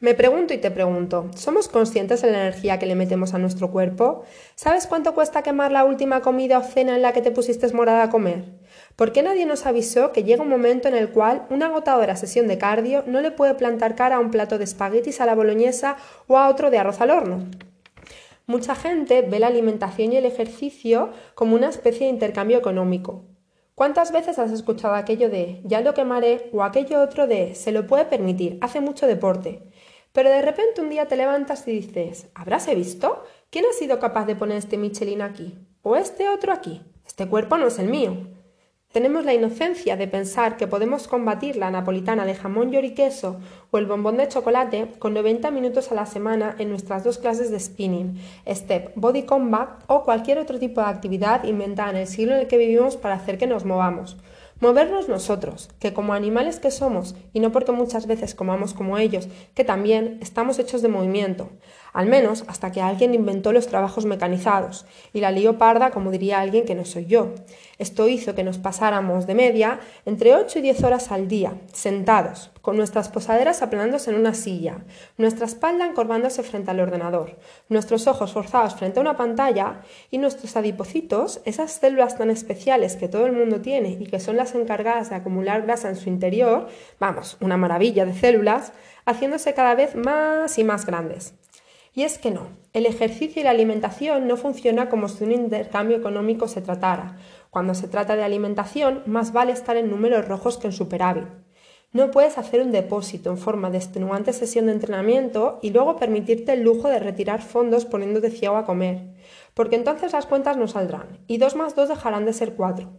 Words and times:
Me 0.00 0.14
pregunto 0.14 0.52
y 0.52 0.58
te 0.58 0.72
pregunto, 0.72 1.30
¿somos 1.36 1.68
conscientes 1.68 2.20
de 2.20 2.30
la 2.30 2.40
energía 2.40 2.78
que 2.80 2.86
le 2.86 2.96
metemos 2.96 3.32
a 3.32 3.38
nuestro 3.38 3.70
cuerpo? 3.70 4.24
¿Sabes 4.56 4.88
cuánto 4.88 5.14
cuesta 5.14 5.42
quemar 5.42 5.70
la 5.70 5.84
última 5.84 6.20
comida 6.20 6.58
o 6.58 6.62
cena 6.62 6.96
en 6.96 7.02
la 7.02 7.12
que 7.12 7.22
te 7.22 7.30
pusiste 7.30 7.72
morada 7.72 8.02
a 8.02 8.10
comer? 8.10 8.44
¿Por 8.96 9.12
qué 9.12 9.22
nadie 9.22 9.46
nos 9.46 9.66
avisó 9.66 10.10
que 10.10 10.24
llega 10.24 10.42
un 10.42 10.48
momento 10.48 10.88
en 10.88 10.96
el 10.96 11.10
cual 11.10 11.46
una 11.48 11.66
agotadora 11.66 12.16
sesión 12.16 12.48
de 12.48 12.58
cardio 12.58 13.04
no 13.06 13.20
le 13.20 13.30
puede 13.30 13.54
plantar 13.54 13.94
cara 13.94 14.16
a 14.16 14.20
un 14.20 14.32
plato 14.32 14.58
de 14.58 14.64
espaguetis 14.64 15.20
a 15.20 15.26
la 15.26 15.36
boloñesa 15.36 15.96
o 16.26 16.38
a 16.38 16.48
otro 16.48 16.70
de 16.70 16.78
arroz 16.78 17.00
al 17.00 17.10
horno? 17.10 17.44
Mucha 18.46 18.74
gente 18.74 19.22
ve 19.22 19.38
la 19.38 19.46
alimentación 19.46 20.12
y 20.12 20.16
el 20.16 20.26
ejercicio 20.26 21.10
como 21.34 21.54
una 21.54 21.68
especie 21.68 22.06
de 22.06 22.12
intercambio 22.12 22.58
económico. 22.58 23.22
¿Cuántas 23.74 24.12
veces 24.12 24.38
has 24.38 24.52
escuchado 24.52 24.94
aquello 24.94 25.28
de 25.28 25.60
ya 25.64 25.80
lo 25.80 25.94
quemaré 25.94 26.48
o 26.52 26.62
aquello 26.62 27.02
otro 27.02 27.26
de 27.26 27.56
se 27.56 27.72
lo 27.72 27.88
puede 27.88 28.04
permitir, 28.04 28.56
hace 28.60 28.80
mucho 28.80 29.08
deporte? 29.08 29.64
Pero 30.12 30.30
de 30.30 30.42
repente 30.42 30.80
un 30.80 30.90
día 30.90 31.08
te 31.08 31.16
levantas 31.16 31.66
y 31.66 31.72
dices, 31.72 32.28
¿habráse 32.36 32.76
visto? 32.76 33.24
¿Quién 33.50 33.64
ha 33.64 33.72
sido 33.72 33.98
capaz 33.98 34.26
de 34.26 34.36
poner 34.36 34.58
este 34.58 34.78
Michelin 34.78 35.22
aquí? 35.22 35.58
¿O 35.82 35.96
este 35.96 36.28
otro 36.28 36.52
aquí? 36.52 36.82
Este 37.04 37.28
cuerpo 37.28 37.58
no 37.58 37.66
es 37.66 37.80
el 37.80 37.88
mío. 37.88 38.28
Tenemos 38.94 39.24
la 39.24 39.34
inocencia 39.34 39.96
de 39.96 40.06
pensar 40.06 40.56
que 40.56 40.68
podemos 40.68 41.08
combatir 41.08 41.56
la 41.56 41.68
napolitana 41.68 42.24
de 42.24 42.36
jamón 42.36 42.72
y 42.72 42.94
queso 42.94 43.40
o 43.72 43.78
el 43.78 43.86
bombón 43.86 44.18
de 44.18 44.28
chocolate 44.28 44.92
con 45.00 45.14
90 45.14 45.50
minutos 45.50 45.90
a 45.90 45.96
la 45.96 46.06
semana 46.06 46.54
en 46.60 46.70
nuestras 46.70 47.02
dos 47.02 47.18
clases 47.18 47.50
de 47.50 47.58
spinning, 47.58 48.20
step, 48.46 48.92
body 48.94 49.24
combat 49.24 49.82
o 49.88 50.04
cualquier 50.04 50.38
otro 50.38 50.60
tipo 50.60 50.80
de 50.80 50.86
actividad 50.86 51.42
inventada 51.42 51.90
en 51.90 51.96
el 51.96 52.06
siglo 52.06 52.34
en 52.34 52.42
el 52.42 52.46
que 52.46 52.56
vivimos 52.56 52.96
para 52.96 53.16
hacer 53.16 53.36
que 53.36 53.48
nos 53.48 53.64
movamos. 53.64 54.16
Movernos 54.60 55.08
nosotros, 55.08 55.70
que 55.80 55.92
como 55.92 56.14
animales 56.14 56.60
que 56.60 56.70
somos, 56.70 57.16
y 57.32 57.40
no 57.40 57.50
porque 57.50 57.72
muchas 57.72 58.06
veces 58.06 58.36
comamos 58.36 58.74
como 58.74 58.96
ellos, 58.96 59.26
que 59.54 59.64
también 59.64 60.18
estamos 60.22 60.60
hechos 60.60 60.82
de 60.82 60.88
movimiento, 60.88 61.50
al 61.94 62.06
menos 62.06 62.44
hasta 62.48 62.70
que 62.70 62.82
alguien 62.82 63.14
inventó 63.14 63.52
los 63.52 63.68
trabajos 63.68 64.04
mecanizados, 64.04 64.84
y 65.14 65.20
la 65.20 65.30
lío 65.30 65.56
parda 65.56 65.90
como 65.90 66.10
diría 66.10 66.40
alguien 66.40 66.66
que 66.66 66.74
no 66.74 66.84
soy 66.84 67.06
yo. 67.06 67.30
Esto 67.78 68.08
hizo 68.08 68.34
que 68.34 68.44
nos 68.44 68.58
pasáramos 68.58 69.26
de 69.26 69.34
media 69.34 69.80
entre 70.04 70.34
8 70.34 70.58
y 70.58 70.62
10 70.62 70.84
horas 70.84 71.10
al 71.10 71.28
día, 71.28 71.54
sentados, 71.72 72.50
con 72.60 72.76
nuestras 72.76 73.08
posaderas 73.08 73.62
aplanándose 73.62 74.10
en 74.10 74.16
una 74.16 74.34
silla, 74.34 74.84
nuestra 75.16 75.46
espalda 75.46 75.86
encorvándose 75.86 76.42
frente 76.42 76.70
al 76.70 76.80
ordenador, 76.80 77.38
nuestros 77.68 78.06
ojos 78.06 78.32
forzados 78.32 78.74
frente 78.74 78.98
a 78.98 79.02
una 79.02 79.16
pantalla 79.16 79.82
y 80.10 80.18
nuestros 80.18 80.56
adipocitos, 80.56 81.40
esas 81.44 81.72
células 81.72 82.18
tan 82.18 82.30
especiales 82.30 82.96
que 82.96 83.08
todo 83.08 83.26
el 83.26 83.32
mundo 83.32 83.60
tiene 83.60 83.90
y 84.00 84.06
que 84.06 84.18
son 84.18 84.36
las 84.36 84.54
encargadas 84.54 85.10
de 85.10 85.16
acumular 85.16 85.62
grasa 85.62 85.88
en 85.88 85.96
su 85.96 86.08
interior, 86.08 86.68
vamos, 86.98 87.36
una 87.40 87.56
maravilla 87.56 88.04
de 88.04 88.14
células, 88.14 88.72
haciéndose 89.06 89.54
cada 89.54 89.74
vez 89.76 89.94
más 89.94 90.58
y 90.58 90.64
más 90.64 90.86
grandes. 90.86 91.34
Y 91.96 92.02
es 92.02 92.18
que 92.18 92.32
no, 92.32 92.48
el 92.72 92.86
ejercicio 92.86 93.40
y 93.40 93.44
la 93.44 93.50
alimentación 93.50 94.26
no 94.26 94.36
funciona 94.36 94.88
como 94.88 95.08
si 95.08 95.22
un 95.22 95.30
intercambio 95.30 95.96
económico 95.96 96.48
se 96.48 96.60
tratara. 96.60 97.18
Cuando 97.50 97.74
se 97.74 97.86
trata 97.86 98.16
de 98.16 98.24
alimentación, 98.24 99.04
más 99.06 99.32
vale 99.32 99.52
estar 99.52 99.76
en 99.76 99.90
números 99.90 100.26
rojos 100.26 100.58
que 100.58 100.66
en 100.66 100.72
superávit. 100.72 101.28
No 101.92 102.10
puedes 102.10 102.36
hacer 102.36 102.60
un 102.60 102.72
depósito 102.72 103.30
en 103.30 103.38
forma 103.38 103.70
de 103.70 103.78
extenuante 103.78 104.32
sesión 104.32 104.66
de 104.66 104.72
entrenamiento 104.72 105.60
y 105.62 105.70
luego 105.70 105.94
permitirte 105.94 106.54
el 106.54 106.62
lujo 106.62 106.88
de 106.88 106.98
retirar 106.98 107.40
fondos 107.40 107.84
poniéndote 107.84 108.32
ciego 108.32 108.56
a 108.56 108.66
comer, 108.66 109.14
porque 109.54 109.76
entonces 109.76 110.12
las 110.12 110.26
cuentas 110.26 110.56
no 110.56 110.66
saldrán 110.66 111.20
y 111.28 111.38
dos 111.38 111.54
más 111.54 111.76
dos 111.76 111.88
dejarán 111.88 112.26
de 112.26 112.32
ser 112.32 112.54
cuatro. 112.54 112.90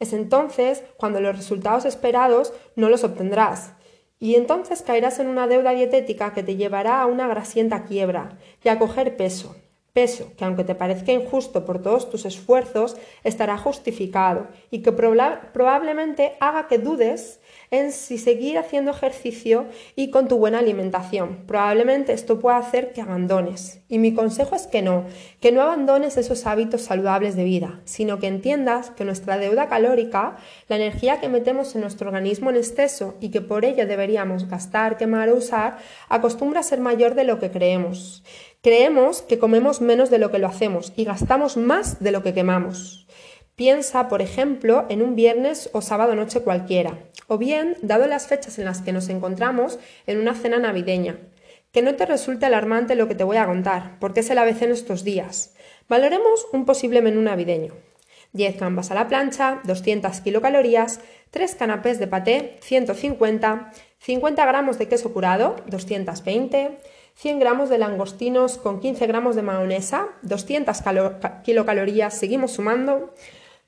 Es 0.00 0.12
entonces 0.12 0.82
cuando 0.96 1.20
los 1.20 1.36
resultados 1.36 1.84
esperados 1.84 2.52
no 2.74 2.88
los 2.88 3.04
obtendrás 3.04 3.74
y 4.18 4.36
entonces 4.36 4.82
caerás 4.82 5.18
en 5.18 5.26
una 5.26 5.46
deuda 5.46 5.72
dietética 5.72 6.32
que 6.32 6.42
te 6.42 6.56
llevará 6.56 7.00
a 7.00 7.06
una 7.06 7.28
grasienta 7.28 7.84
quiebra 7.84 8.38
y 8.62 8.68
a 8.68 8.78
coger 8.78 9.16
peso, 9.16 9.56
peso 9.92 10.32
que 10.36 10.44
aunque 10.44 10.64
te 10.64 10.74
parezca 10.74 11.12
injusto 11.12 11.64
por 11.64 11.80
todos 11.80 12.10
tus 12.10 12.26
esfuerzos, 12.26 12.96
estará 13.22 13.56
justificado 13.56 14.48
y 14.70 14.82
que 14.82 14.92
probablemente 14.92 16.36
haga 16.40 16.66
que 16.68 16.78
dudes 16.78 17.40
en 17.70 17.92
si 17.92 18.18
seguir 18.18 18.58
haciendo 18.58 18.90
ejercicio 18.90 19.66
y 19.94 20.10
con 20.10 20.28
tu 20.28 20.36
buena 20.36 20.58
alimentación. 20.58 21.44
Probablemente 21.46 22.12
esto 22.12 22.40
pueda 22.40 22.56
hacer 22.56 22.92
que 22.92 23.00
abandones. 23.00 23.83
Y 23.94 23.98
mi 24.00 24.12
consejo 24.12 24.56
es 24.56 24.66
que 24.66 24.82
no, 24.82 25.04
que 25.38 25.52
no 25.52 25.62
abandones 25.62 26.16
esos 26.16 26.46
hábitos 26.46 26.82
saludables 26.82 27.36
de 27.36 27.44
vida, 27.44 27.80
sino 27.84 28.18
que 28.18 28.26
entiendas 28.26 28.90
que 28.90 29.04
nuestra 29.04 29.38
deuda 29.38 29.68
calórica, 29.68 30.36
la 30.68 30.74
energía 30.74 31.20
que 31.20 31.28
metemos 31.28 31.76
en 31.76 31.82
nuestro 31.82 32.08
organismo 32.08 32.50
en 32.50 32.56
exceso 32.56 33.14
y 33.20 33.30
que 33.30 33.40
por 33.40 33.64
ello 33.64 33.86
deberíamos 33.86 34.48
gastar, 34.48 34.96
quemar 34.96 35.28
o 35.28 35.36
usar, 35.36 35.78
acostumbra 36.08 36.58
a 36.58 36.64
ser 36.64 36.80
mayor 36.80 37.14
de 37.14 37.22
lo 37.22 37.38
que 37.38 37.52
creemos. 37.52 38.24
Creemos 38.62 39.22
que 39.22 39.38
comemos 39.38 39.80
menos 39.80 40.10
de 40.10 40.18
lo 40.18 40.32
que 40.32 40.40
lo 40.40 40.48
hacemos 40.48 40.92
y 40.96 41.04
gastamos 41.04 41.56
más 41.56 42.02
de 42.02 42.10
lo 42.10 42.24
que 42.24 42.34
quemamos. 42.34 43.06
Piensa, 43.54 44.08
por 44.08 44.22
ejemplo, 44.22 44.86
en 44.88 45.02
un 45.02 45.14
viernes 45.14 45.70
o 45.72 45.82
sábado 45.82 46.16
noche 46.16 46.40
cualquiera, 46.40 46.98
o 47.28 47.38
bien, 47.38 47.76
dado 47.80 48.08
las 48.08 48.26
fechas 48.26 48.58
en 48.58 48.64
las 48.64 48.82
que 48.82 48.92
nos 48.92 49.08
encontramos, 49.08 49.78
en 50.08 50.18
una 50.18 50.34
cena 50.34 50.58
navideña. 50.58 51.16
Que 51.74 51.82
no 51.82 51.96
te 51.96 52.06
resulte 52.06 52.46
alarmante 52.46 52.94
lo 52.94 53.08
que 53.08 53.16
te 53.16 53.24
voy 53.24 53.36
a 53.36 53.46
contar, 53.46 53.98
porque 53.98 54.20
es 54.20 54.30
el 54.30 54.38
ABC 54.38 54.62
en 54.62 54.70
estos 54.70 55.02
días. 55.02 55.54
Valoremos 55.88 56.46
un 56.52 56.64
posible 56.64 57.02
menú 57.02 57.20
navideño. 57.20 57.74
10 58.32 58.60
gambas 58.60 58.92
a 58.92 58.94
la 58.94 59.08
plancha, 59.08 59.60
200 59.64 60.20
kilocalorías, 60.20 61.00
3 61.32 61.54
canapés 61.56 61.98
de 61.98 62.06
paté, 62.06 62.58
150, 62.62 63.72
50 63.98 64.46
gramos 64.46 64.78
de 64.78 64.86
queso 64.86 65.12
curado, 65.12 65.56
220, 65.66 66.78
100 67.16 67.38
gramos 67.40 67.70
de 67.70 67.78
langostinos 67.78 68.56
con 68.56 68.78
15 68.78 69.08
gramos 69.08 69.34
de 69.34 69.42
mayonesa, 69.42 70.10
200 70.22 70.78
kilocalorías, 71.42 72.14
seguimos 72.16 72.52
sumando, 72.52 73.12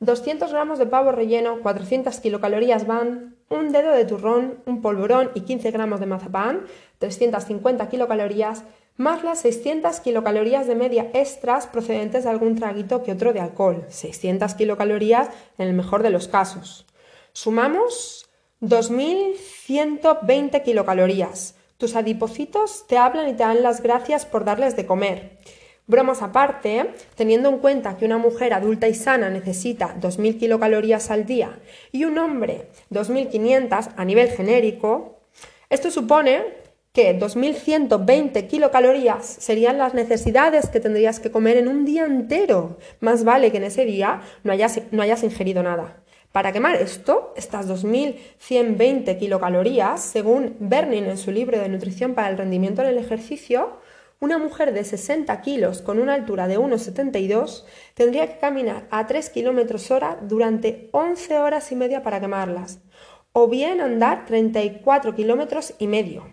200 0.00 0.52
gramos 0.52 0.78
de 0.78 0.86
pavo 0.86 1.12
relleno, 1.12 1.60
400 1.62 2.20
kilocalorías 2.20 2.86
van, 2.86 3.36
un 3.48 3.72
dedo 3.72 3.92
de 3.92 4.04
turrón, 4.04 4.58
un 4.66 4.82
polvorón 4.82 5.30
y 5.34 5.42
15 5.42 5.70
gramos 5.70 6.00
de 6.00 6.06
mazapán, 6.06 6.66
350 6.98 7.88
kilocalorías, 7.88 8.64
más 8.96 9.22
las 9.24 9.40
600 9.40 10.00
kilocalorías 10.00 10.66
de 10.66 10.74
media 10.74 11.10
extras 11.14 11.66
procedentes 11.66 12.24
de 12.24 12.30
algún 12.30 12.56
traguito 12.56 13.02
que 13.02 13.12
otro 13.12 13.32
de 13.32 13.40
alcohol, 13.40 13.86
600 13.88 14.54
kilocalorías 14.54 15.30
en 15.58 15.68
el 15.68 15.74
mejor 15.74 16.02
de 16.02 16.10
los 16.10 16.28
casos. 16.28 16.86
Sumamos 17.32 18.28
2.120 18.62 20.62
kilocalorías. 20.62 21.56
Tus 21.76 21.94
adipocitos 21.94 22.86
te 22.86 22.96
hablan 22.96 23.28
y 23.28 23.32
te 23.32 23.42
dan 23.42 23.62
las 23.62 23.82
gracias 23.82 24.24
por 24.24 24.46
darles 24.46 24.76
de 24.76 24.86
comer. 24.86 25.38
Bromas 25.88 26.20
aparte, 26.20 26.90
teniendo 27.14 27.48
en 27.48 27.58
cuenta 27.58 27.96
que 27.96 28.04
una 28.04 28.18
mujer 28.18 28.52
adulta 28.52 28.88
y 28.88 28.94
sana 28.94 29.30
necesita 29.30 29.94
2.000 30.00 30.36
kilocalorías 30.38 31.12
al 31.12 31.26
día 31.26 31.60
y 31.92 32.04
un 32.04 32.18
hombre 32.18 32.70
2.500 32.90 33.90
a 33.96 34.04
nivel 34.04 34.28
genérico, 34.30 35.20
esto 35.70 35.92
supone 35.92 36.42
que 36.92 37.16
2.120 37.16 38.48
kilocalorías 38.48 39.24
serían 39.24 39.78
las 39.78 39.94
necesidades 39.94 40.70
que 40.70 40.80
tendrías 40.80 41.20
que 41.20 41.30
comer 41.30 41.56
en 41.56 41.68
un 41.68 41.84
día 41.84 42.04
entero. 42.04 42.78
Más 43.00 43.22
vale 43.22 43.52
que 43.52 43.58
en 43.58 43.64
ese 43.64 43.84
día 43.84 44.22
no 44.42 44.52
hayas, 44.52 44.80
no 44.90 45.02
hayas 45.02 45.22
ingerido 45.22 45.62
nada. 45.62 46.02
Para 46.32 46.52
quemar 46.52 46.74
esto, 46.76 47.32
estas 47.36 47.68
2.120 47.68 49.18
kilocalorías, 49.18 50.02
según 50.02 50.56
Bernin 50.58 51.04
en 51.04 51.16
su 51.16 51.30
libro 51.30 51.60
de 51.60 51.68
nutrición 51.68 52.14
para 52.14 52.28
el 52.28 52.38
rendimiento 52.38 52.82
en 52.82 52.88
el 52.88 52.98
ejercicio, 52.98 53.78
una 54.20 54.38
mujer 54.38 54.72
de 54.72 54.84
60 54.84 55.40
kilos 55.42 55.82
con 55.82 55.98
una 55.98 56.14
altura 56.14 56.48
de 56.48 56.58
1,72 56.58 57.64
tendría 57.94 58.26
que 58.26 58.38
caminar 58.38 58.86
a 58.90 59.06
3 59.06 59.28
kilómetros 59.30 59.90
hora 59.90 60.18
durante 60.22 60.88
11 60.92 61.38
horas 61.38 61.70
y 61.72 61.76
media 61.76 62.02
para 62.02 62.20
quemarlas, 62.20 62.80
o 63.32 63.48
bien 63.48 63.80
andar 63.80 64.24
34 64.24 65.14
kilómetros 65.14 65.74
y 65.78 65.86
medio. 65.86 66.32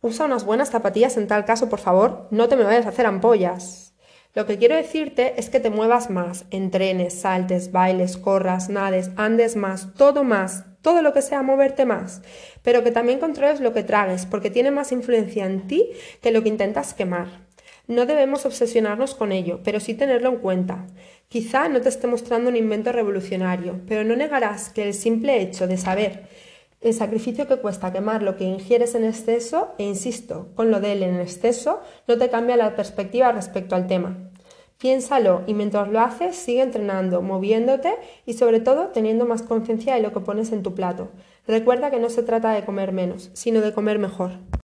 Usa 0.00 0.26
unas 0.26 0.44
buenas 0.44 0.70
zapatillas 0.70 1.16
en 1.16 1.26
tal 1.26 1.44
caso, 1.44 1.68
por 1.68 1.80
favor, 1.80 2.28
no 2.30 2.48
te 2.48 2.56
me 2.56 2.62
vayas 2.62 2.86
a 2.86 2.90
hacer 2.90 3.06
ampollas. 3.06 3.94
Lo 4.34 4.46
que 4.46 4.58
quiero 4.58 4.76
decirte 4.76 5.34
es 5.38 5.50
que 5.50 5.60
te 5.60 5.70
muevas 5.70 6.10
más, 6.10 6.44
entrenes, 6.50 7.14
saltes, 7.14 7.72
bailes, 7.72 8.18
corras, 8.18 8.68
nades, 8.68 9.10
andes 9.16 9.56
más, 9.56 9.94
todo 9.94 10.22
más, 10.22 10.66
todo 10.86 11.02
lo 11.02 11.12
que 11.12 11.20
sea 11.20 11.42
moverte 11.42 11.84
más, 11.84 12.22
pero 12.62 12.84
que 12.84 12.92
también 12.92 13.18
controles 13.18 13.58
lo 13.58 13.72
que 13.72 13.82
tragues, 13.82 14.24
porque 14.24 14.50
tiene 14.50 14.70
más 14.70 14.92
influencia 14.92 15.44
en 15.44 15.66
ti 15.66 15.90
que 16.22 16.30
lo 16.30 16.44
que 16.44 16.48
intentas 16.48 16.94
quemar. 16.94 17.26
No 17.88 18.06
debemos 18.06 18.46
obsesionarnos 18.46 19.16
con 19.16 19.32
ello, 19.32 19.58
pero 19.64 19.80
sí 19.80 19.94
tenerlo 19.94 20.28
en 20.28 20.36
cuenta. 20.36 20.86
Quizá 21.26 21.68
no 21.68 21.80
te 21.80 21.88
esté 21.88 22.06
mostrando 22.06 22.50
un 22.50 22.54
invento 22.54 22.92
revolucionario, 22.92 23.80
pero 23.88 24.04
no 24.04 24.14
negarás 24.14 24.68
que 24.68 24.84
el 24.84 24.94
simple 24.94 25.42
hecho 25.42 25.66
de 25.66 25.76
saber 25.76 26.28
el 26.80 26.94
sacrificio 26.94 27.48
que 27.48 27.56
cuesta 27.56 27.92
quemar 27.92 28.22
lo 28.22 28.36
que 28.36 28.44
ingieres 28.44 28.94
en 28.94 29.06
exceso, 29.06 29.74
e 29.78 29.82
insisto, 29.82 30.52
con 30.54 30.70
lo 30.70 30.78
de 30.78 30.92
él 30.92 31.02
en 31.02 31.18
exceso, 31.18 31.80
no 32.06 32.16
te 32.16 32.30
cambia 32.30 32.56
la 32.56 32.76
perspectiva 32.76 33.32
respecto 33.32 33.74
al 33.74 33.88
tema. 33.88 34.30
Piénsalo 34.78 35.42
y 35.46 35.54
mientras 35.54 35.88
lo 35.88 36.00
haces 36.00 36.36
sigue 36.36 36.60
entrenando, 36.60 37.22
moviéndote 37.22 37.94
y 38.26 38.34
sobre 38.34 38.60
todo 38.60 38.88
teniendo 38.88 39.24
más 39.24 39.42
conciencia 39.42 39.94
de 39.94 40.02
lo 40.02 40.12
que 40.12 40.20
pones 40.20 40.52
en 40.52 40.62
tu 40.62 40.74
plato. 40.74 41.08
Recuerda 41.46 41.90
que 41.90 41.98
no 41.98 42.10
se 42.10 42.22
trata 42.22 42.50
de 42.50 42.64
comer 42.64 42.92
menos, 42.92 43.30
sino 43.32 43.60
de 43.60 43.72
comer 43.72 43.98
mejor. 43.98 44.32